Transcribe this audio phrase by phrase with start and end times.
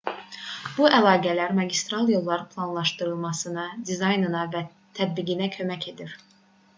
[0.77, 4.65] bu əlaqələr magistral yolların planlaşdırılmasına dizaynına və
[5.01, 6.17] tətbiqinə kömək edir